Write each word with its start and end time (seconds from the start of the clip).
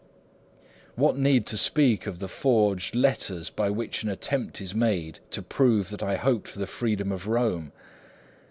'What 0.95 1.15
need 1.15 1.45
to 1.45 1.55
speak 1.57 2.07
of 2.07 2.17
the 2.17 2.27
forged 2.27 2.95
letters 2.95 3.51
by 3.51 3.69
which 3.69 4.01
an 4.01 4.09
attempt 4.09 4.59
is 4.59 4.73
made 4.73 5.19
to 5.29 5.43
prove 5.43 5.91
that 5.91 6.01
I 6.01 6.15
hoped 6.15 6.47
for 6.47 6.57
the 6.57 6.65
freedom 6.65 7.11
of 7.11 7.27
Rome? 7.27 7.71